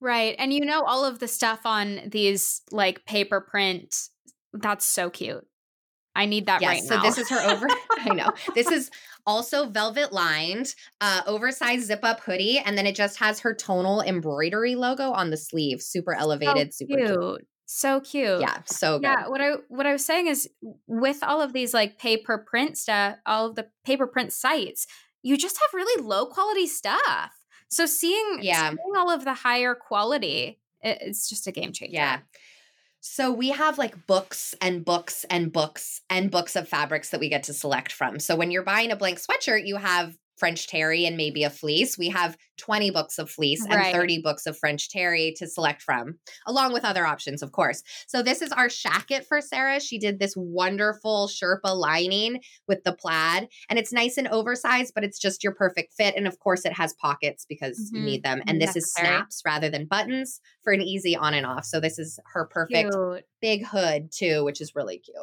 [0.00, 0.34] Right.
[0.38, 3.94] And you know all of the stuff on these like paper print.
[4.52, 5.46] That's so cute.
[6.14, 7.02] I need that yes right so now.
[7.02, 7.66] So this is her over
[7.98, 8.90] i know this is
[9.26, 14.00] also velvet lined uh oversized zip up hoodie and then it just has her tonal
[14.02, 17.08] embroidery logo on the sleeve super elevated super cute.
[17.08, 17.46] cute.
[17.66, 18.40] So cute.
[18.40, 20.48] yeah so good Yeah, what I what I was saying is
[20.86, 24.86] with all of these like paper print stuff, all of the paper print sites,
[25.22, 27.30] you just have really low quality stuff.
[27.68, 28.70] So seeing Yeah.
[28.70, 31.94] seeing all of the higher quality, it, it's just a game changer.
[31.94, 32.18] Yeah.
[33.00, 37.30] So we have like books and books and books and books of fabrics that we
[37.30, 38.20] get to select from.
[38.20, 41.96] So when you're buying a blank sweatshirt, you have French terry and maybe a fleece.
[41.96, 43.92] We have 20 books of fleece and Right.
[43.92, 47.82] 30 books of French terry to select from, along with other options, of course.
[48.08, 49.78] So this is our shacket for Sarah.
[49.80, 55.04] She did this wonderful Sherpa lining with the plaid, and it's nice and oversized, but
[55.04, 56.16] it's just your perfect fit.
[56.16, 58.04] And of course, it has pockets because you Mhm.
[58.04, 58.42] need them.
[58.48, 61.64] And this is snaps rather than buttons for an easy on and off.
[61.66, 63.26] So this is her perfect Cute.
[63.42, 65.16] big hood too, which is really cute.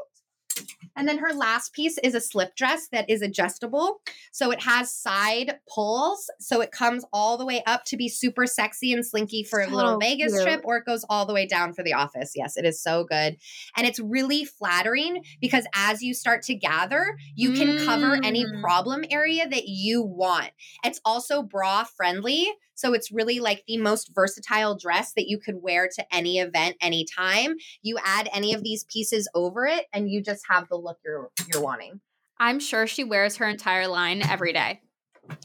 [0.95, 4.01] And then her last piece is a slip dress that is adjustable.
[4.31, 6.29] So it has side pulls.
[6.39, 9.67] So it comes all the way up to be super sexy and slinky for a
[9.67, 10.43] little Vegas cute.
[10.43, 12.33] trip, or it goes all the way down for the office.
[12.35, 13.37] Yes, it is so good.
[13.75, 18.61] And it's really flattering because as you start to gather, you can cover any Mm.
[18.61, 20.51] problem area that you want.
[20.83, 22.47] It's also bra friendly.
[22.77, 26.77] So it's really like the most versatile dress that you could wear to any event,
[26.79, 27.55] anytime.
[27.81, 31.29] You add any of these pieces over it, and you just have the look you're
[31.51, 31.99] you're wanting.
[32.39, 34.79] I'm sure she wears her entire line every day.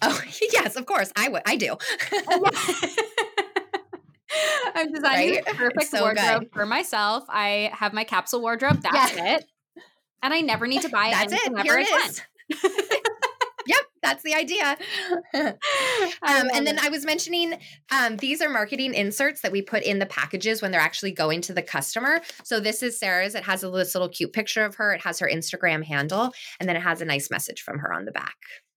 [0.02, 1.42] Oh yes, of course I would.
[1.46, 1.76] I do.
[4.74, 5.44] I'm designing Right?
[5.46, 6.52] the perfect So wardrobe good.
[6.52, 7.24] for myself.
[7.28, 8.80] I have my capsule wardrobe.
[8.82, 9.44] That's it.
[10.22, 11.40] And I never need to buy That's it.
[11.46, 12.10] anything Here ever it again.
[12.10, 12.22] is.
[14.02, 14.76] That's the idea.
[16.22, 16.78] Um, and then.
[16.80, 17.58] I was mentioning
[17.90, 21.40] um, these are marketing inserts that we put in the packages when they're actually going
[21.42, 22.20] to the customer.
[22.44, 23.34] So this is Sarah's.
[23.34, 24.92] It has a this little cute picture of her.
[24.92, 28.04] It has her Instagram handle, and then it has a nice message from her on
[28.04, 28.36] the back.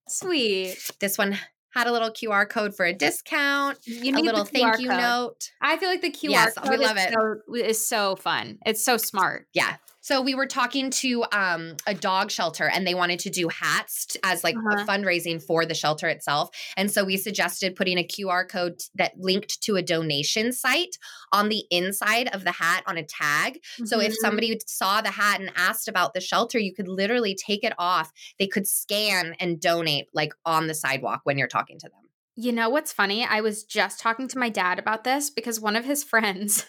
[0.10, 0.78] sweet.
[1.00, 1.38] This one
[1.74, 5.00] had a little QR code for a discount, You a little thank you code.
[5.00, 5.52] note.
[5.62, 7.14] I feel like the QR Yes, code we love is it.
[7.14, 8.60] So, is so fun.
[8.66, 9.48] It's so smart.
[9.54, 9.76] Yeah.
[10.06, 14.16] So we were talking to um, a dog shelter and they wanted to do hats
[14.24, 14.76] as like Uh-huh.
[14.80, 16.52] a fundraising for the shelter itself.
[16.78, 20.96] And so we suggested putting a QR code that linked to a donation site
[21.32, 23.60] on the inside of the hat on a tag.
[23.84, 24.18] So if Mhm.
[24.18, 28.12] somebody saw the hat and asked about the shelter, you could literally take it off.
[28.38, 32.12] They could scan and donate like on the sidewalk when you're talking to them.
[32.36, 33.26] You know what's funny?
[33.26, 36.68] I was just talking to my dad about this because one of his friends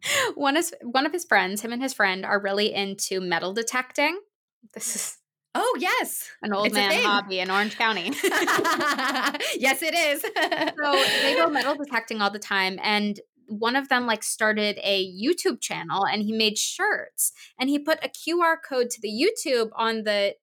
[0.34, 4.18] one is one of his friends, him and his friend are really into metal detecting.
[4.74, 5.18] This is
[5.54, 6.28] Oh, yes.
[6.42, 8.12] an old It's man hobby in Orange County.
[9.56, 10.20] yes, it is.
[10.20, 15.06] so they go metal detecting all the time and one of them like started a
[15.10, 19.70] YouTube channel and he made shirts and he put a QR code to the YouTube
[19.74, 20.34] on the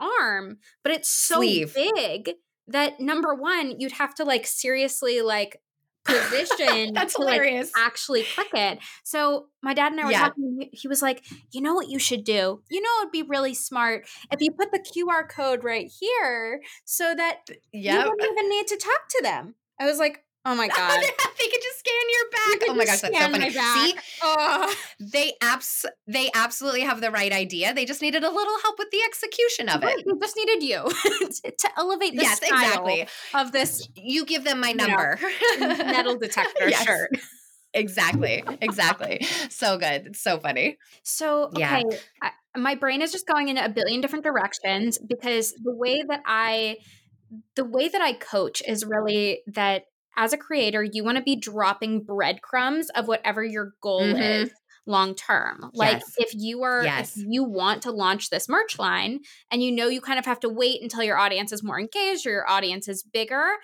[0.00, 1.74] arm, but it's so Sleeve.
[1.74, 2.32] big
[2.66, 5.60] that number one, you'd have to like seriously like
[6.04, 7.72] position That's to like, hilarious.
[7.76, 8.78] actually click it.
[9.02, 10.20] So my dad and I were Yeah.
[10.28, 10.68] talking.
[10.72, 12.62] he- was like, "You know what you should do?
[12.70, 17.14] You know it'd be really smart if you put the QR code right here, so
[17.14, 18.04] that you Yep.
[18.04, 21.62] don't even need to talk to them." I was like, "Oh my god." they could
[21.62, 22.68] just scan your back.
[22.70, 23.50] Oh my gosh, that's so funny.
[23.50, 24.74] See, Oh.
[25.00, 27.74] they abs they absolutely have the right idea.
[27.74, 30.04] They just needed a little help with the execution of Right, it.
[30.06, 30.82] they just needed you
[31.44, 33.08] to, to elevate the Yes, style exactly.
[33.34, 35.18] of this You give them my You know, number.
[35.58, 36.84] metal detector Yes.
[36.84, 37.10] shirt.
[37.74, 38.42] Exactly.
[38.60, 39.24] Exactly.
[39.50, 40.06] so good.
[40.06, 40.78] It's so funny.
[41.02, 41.78] So, Yeah.
[41.82, 46.02] okay, I, my brain is just going in a billion different directions because the way
[46.08, 46.76] that I
[47.56, 51.36] the way that I coach is really that as a creator, you want to be
[51.36, 54.16] dropping breadcrumbs of whatever your goal Mhm.
[54.16, 54.50] is
[54.86, 55.70] long term.
[55.72, 56.14] Like Yes.
[56.16, 57.16] if you are Yes.
[57.16, 60.40] if you want to launch this merch line and you know you kind of have
[60.40, 63.54] to wait until your audience is more engaged or your audience is bigger,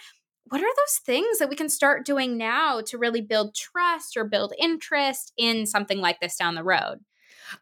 [0.44, 4.24] what are those things that we can start doing now to really build trust or
[4.24, 7.00] build interest in something like this down the road?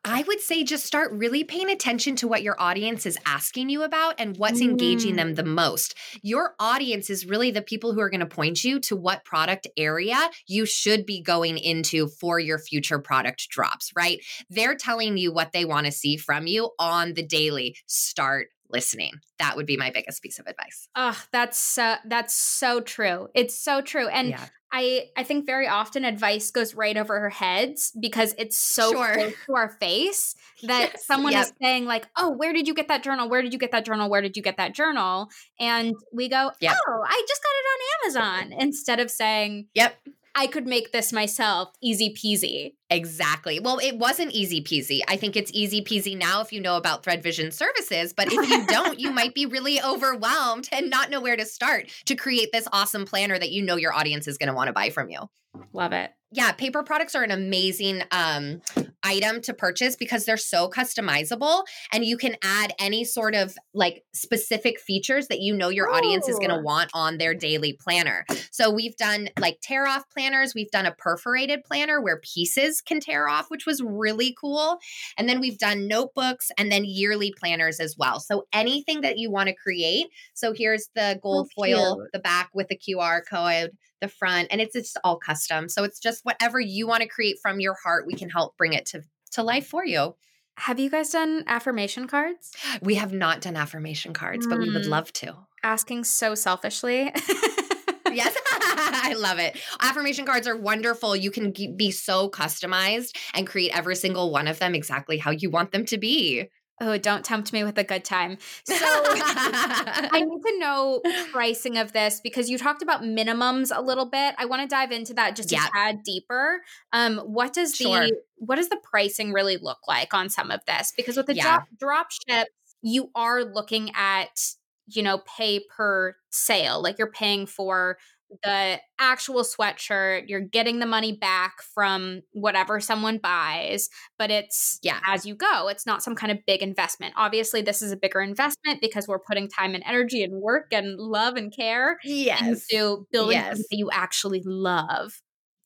[0.04, 3.82] I would say just start really paying attention to what your audience is asking you
[3.82, 5.16] about and what's engaging mm.
[5.16, 5.94] them the most.
[6.22, 9.66] Your audience is really the people who are going to point you to what product
[9.76, 14.20] area you should be going into for your future product drops, right?
[14.50, 17.76] They're telling you what they want to see from you on the daily.
[17.86, 19.12] Start listening.
[19.38, 20.88] That would be my biggest piece of advice.
[20.94, 23.28] Oh, that's so that's so true.
[23.34, 24.08] It's so true.
[24.08, 24.46] And yeah.
[24.70, 29.14] I I think very often advice goes right over our heads because it's so Sure.
[29.14, 31.46] close to our face that Yes, someone yep.
[31.46, 33.28] is saying like, "Oh, where did you get that journal?
[33.30, 34.10] Where did you get that journal?
[34.10, 35.28] Where did you get that journal?"
[35.58, 36.74] And we go, Yep.
[36.88, 39.96] "Oh, I just got it on Amazon." Instead of saying, Yep.
[40.38, 43.60] "I could make this myself, easy peasy." Exactly.
[43.60, 45.00] Well, it wasn't easy peasy.
[45.08, 48.14] I think it's easy peasy now if you know about Thread Vision services.
[48.14, 51.90] But if you don't, you might be really overwhelmed and not know where to start
[52.06, 54.72] to create this awesome planner that you know your audience is going to want to
[54.72, 55.28] buy from you.
[55.72, 56.12] Love it.
[56.30, 58.60] Yeah, paper products are an amazing um,
[59.02, 64.04] item to purchase because they're so customizable and you can add any sort of like
[64.12, 68.26] specific features that you know your audience is going to want on their daily planner.
[68.50, 73.00] So we've done like tear off planners, we've done a perforated planner where pieces can
[73.00, 74.78] tear off, which was really cool.
[75.16, 78.20] And then we've done notebooks and then yearly planners as well.
[78.20, 80.08] So anything that you want to create.
[80.34, 82.12] So here's the gold foil, cute.
[82.12, 85.98] the back with the QR code the front and it's it's all custom so it's
[86.00, 89.02] just whatever you want to create from your heart we can help bring it to
[89.32, 90.14] to life for you
[90.58, 92.52] Have you guys done affirmation cards?
[92.82, 94.88] we have not done affirmation cards but we would Mm.
[94.90, 97.12] love to Asking so selfishly.
[98.12, 103.76] yes i love it affirmation cards are wonderful you can be so customized and create
[103.76, 106.48] every single one of them exactly how you want them to be
[106.80, 108.38] Oh, don't tempt me with a good time.
[108.64, 111.00] So I need to know
[111.32, 114.34] pricing of this because you talked about minimums a little bit.
[114.38, 115.60] I want to dive into that just Yep.
[115.60, 116.62] a tad deeper.
[116.92, 118.00] Um, what does Sure.
[118.06, 120.92] the what does the pricing really look like on some of this?
[120.96, 121.42] Because with the Yeah.
[121.42, 122.50] drop drop ships,
[122.82, 124.40] you are looking at
[124.86, 127.98] you know pay per sale, like you're paying for
[128.42, 133.88] the actual sweatshirt you're getting the money back from whatever someone buys
[134.18, 135.00] but it's Yeah.
[135.06, 138.20] as you go it's not some kind of big investment obviously this is a bigger
[138.20, 143.06] investment because we're putting time and energy and work and love and care yes into
[143.12, 143.46] building Yes.
[143.48, 145.12] something that you actually love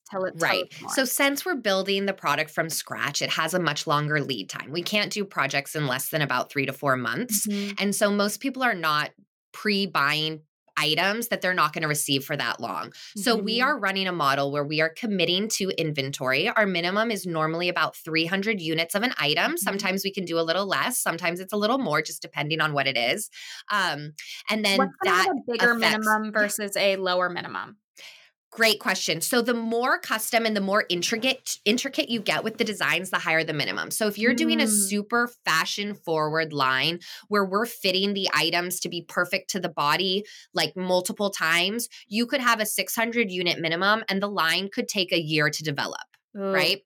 [0.09, 0.65] tell it Right.
[0.89, 4.71] So, since we're building the product from scratch, it has a much longer lead time.
[4.71, 7.47] We can't do projects in less than about three to four months.
[7.47, 7.75] Mhm.
[7.81, 9.11] And so, most people are not
[9.53, 10.41] pre buying
[10.77, 12.91] items that they're not going to receive for that long.
[13.17, 13.63] So, we Mhm.
[13.65, 16.49] are running a model where we are committing to inventory.
[16.49, 19.53] Our minimum is normally about 300 units of an item.
[19.53, 19.59] Mhm.
[19.59, 22.73] Sometimes we can do a little less, sometimes it's a little more, just depending on
[22.73, 23.29] what it is.
[23.71, 24.13] Um,
[24.49, 27.77] and then What's that a bigger affects- minimum versus a lower minimum
[28.55, 29.19] Great question.
[29.19, 33.17] So the more custom and the more intricate intricate you get with the designs, the
[33.17, 33.89] higher the minimum.
[33.89, 34.89] So if you're doing a Mm.
[34.89, 40.23] super fashion forward line where we're fitting the items to be perfect to the body
[40.53, 45.11] like multiple times, you could have a 600 unit minimum and the line could take
[45.11, 46.01] a year to develop
[46.37, 46.51] Ooh.
[46.51, 46.81] right?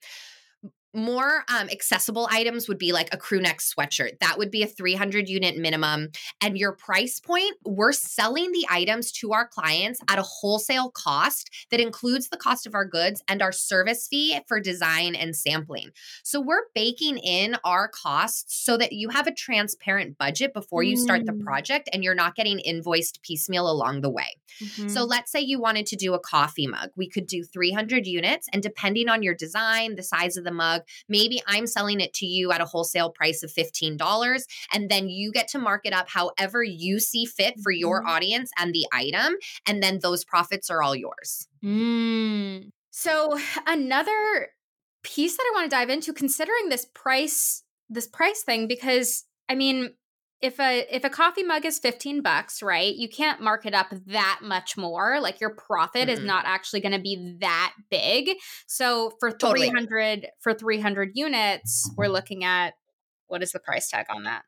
[0.98, 4.18] More um, accessible items would be like a crew neck sweatshirt.
[4.20, 6.10] That would be a 300 unit minimum.
[6.42, 11.52] And your price point, we're selling the items to our clients at a wholesale cost
[11.70, 15.92] that includes the cost of our goods and our service fee for design and sampling.
[16.24, 20.98] So we're baking in our costs so that you have a transparent budget before you
[20.98, 21.44] start the Mm.
[21.44, 24.38] project and you're not getting invoiced piecemeal along the way.
[24.60, 24.90] Mhm.
[24.90, 26.90] So let's say you wanted to do a coffee mug.
[26.96, 30.82] We could do 300 units, and depending on your design, the size of the mug,
[31.10, 35.32] maybe I'm selling it to you at a wholesale price of $15 and then you
[35.32, 38.08] get to mark it up however you see fit for your Mhm.
[38.10, 39.36] audience and the item
[39.68, 41.48] and then those profits are all yours.
[41.64, 42.70] Mm.
[42.92, 44.50] So another
[45.04, 49.56] piece that I want to dive into, considering this price, this price thing, because I
[49.56, 49.94] mean,
[50.42, 52.94] if a if a coffee mug is 15 bucks, right?
[52.96, 55.20] You can't mark it up that much more.
[55.20, 56.26] Like your profit is Mm-mm.
[56.26, 58.38] not actually going to be that big.
[58.68, 59.70] So for Totally.
[59.70, 62.74] 300 for 300 units, we're looking at
[63.28, 64.44] what is the price tag on that?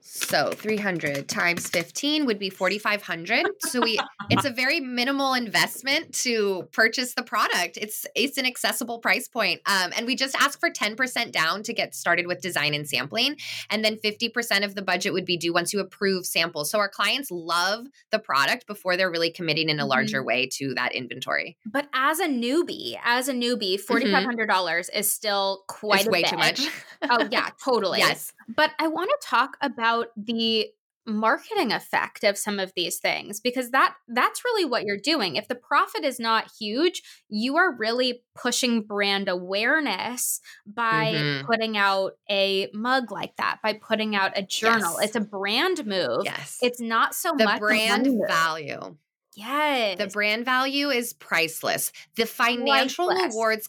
[0.00, 3.46] So 300 times 15 would be 4500.
[3.60, 3.98] So we
[4.30, 7.76] it's a very minimal investment to purchase the product.
[7.76, 9.60] It's it's an accessible price point.
[9.66, 13.36] Um, and we just ask for 10% down to get started with design and sampling
[13.70, 16.70] and then 50% of the budget would be due once you approve samples.
[16.70, 20.74] So our clients love the product before they're really committing in a larger way to
[20.74, 21.56] that inventory.
[21.66, 26.30] But as a newbie, as a newbie, $4500 is still quite way bit.
[26.30, 26.68] too much.
[27.10, 27.98] oh yeah, totally.
[27.98, 28.32] yes.
[28.48, 30.68] But I want to talk about the
[31.06, 35.36] marketing effect of some of these things because that that's really what you're doing.
[35.36, 41.46] If the profit is not huge, you are really pushing brand awareness by Mhm.
[41.46, 44.96] putting out a mug like that, by putting out a journal.
[45.00, 45.06] Yes.
[45.08, 46.22] It's a brand move.
[46.24, 46.58] Yes.
[46.60, 48.96] It's not so the much brand value.
[49.34, 49.96] Yes.
[49.98, 51.90] The brand value is priceless.
[52.16, 53.32] The financial Priceless.
[53.32, 53.68] rewards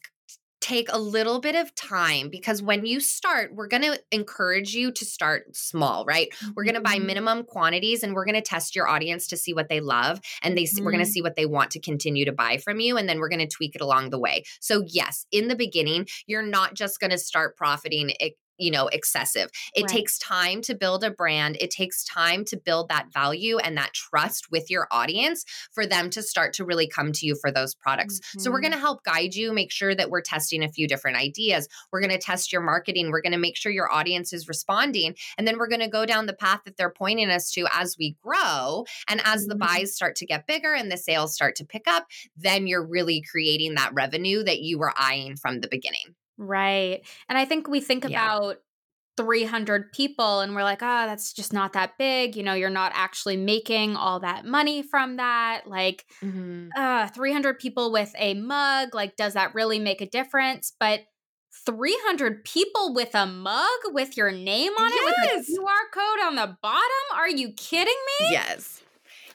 [0.69, 4.91] take a little bit of time because when you start, we're going to encourage you
[4.91, 6.29] to start small, right?
[6.55, 7.05] We're going to buy Mhm.
[7.05, 10.55] minimum quantities and we're going to test your audience to see what they love and
[10.55, 13.09] they we're going to see what they want to continue to buy from you and
[13.09, 14.43] then we're going to tweak it along the way.
[14.59, 18.11] So yes, in the beginning, you're not just going to start profiting
[18.59, 19.87] you know excessive it Right.
[19.87, 23.93] takes time to build a brand it takes time to build that value and that
[23.93, 27.73] trust with your audience for them to start to really come to you for those
[27.75, 28.61] products so we're Mhm.
[28.61, 32.01] going to help guide you make sure that we're testing a few different ideas we're
[32.01, 35.47] going to test your marketing we're going to make sure your audience is responding and
[35.47, 38.15] then we're going to go down the path that they're pointing us to as we
[38.23, 39.59] grow and as the Mhm.
[39.59, 42.05] buys start to get bigger and the sales start to pick up
[42.35, 47.01] then you're really creating that revenue that you were eyeing from the beginning Right.
[47.27, 48.09] And I think we think Yeah.
[48.09, 48.57] about
[49.17, 52.37] 300 people and we're like, oh, that's just not that big.
[52.37, 55.67] You know, you're not actually making all that money from that.
[55.67, 56.05] Like,
[56.77, 60.71] uh, 300 people with a mug, like, does that really make a difference?
[60.79, 61.01] But
[61.65, 66.35] 300 people with a mug with your name on it with a QR code on
[66.35, 66.81] the bottom?
[67.15, 68.27] Are you kidding me?
[68.31, 68.81] Yes.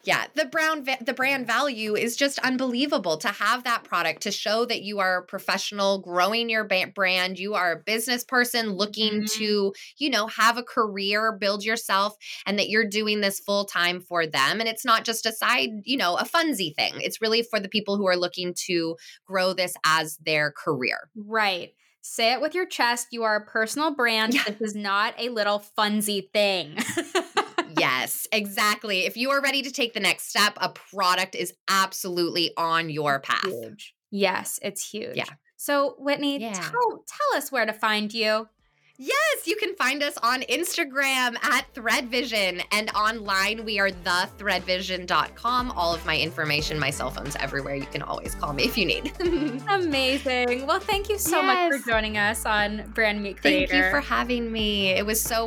[0.05, 4.31] Yeah, the brown va- the brand value is just unbelievable to have that product to
[4.31, 8.73] show that you are a professional growing your ba- brand, you are a business person
[8.73, 9.33] looking Mhm.
[9.39, 14.01] to, you know, have a career, build yourself and that you're doing this full time
[14.01, 16.93] for them and it's not just a side, you know, a funsy thing.
[17.01, 18.97] It's really for the people who are looking to
[19.27, 21.11] grow this as their career.
[21.17, 21.73] Right.
[22.03, 23.09] Say it with your chest.
[23.13, 24.35] You are a personal brand.
[24.35, 24.45] Yeah.
[24.45, 26.77] This is not a little funsy thing.
[27.79, 29.07] yes, exactly.
[29.07, 33.21] If you are ready to take the next step, a product is absolutely on your
[33.21, 33.45] path.
[33.45, 33.95] huge.
[34.11, 35.17] Yes, it's huge.
[35.17, 35.25] Yeah.
[35.57, 36.53] So, Whitney, Yeah.
[36.53, 38.49] tell tell us where to find you.
[38.97, 45.73] Yes, you can find us on Instagram at ThreadVision and online we are thethreadvision.com.
[45.73, 47.75] All of my information, my cell phone's everywhere.
[47.75, 49.13] You can always call me if you need.
[49.69, 50.65] Amazing.
[50.69, 53.73] Well, thank you so much for joining us on Brand Meet Creator.
[53.73, 54.91] Thank you for having me.
[54.91, 55.43] It was so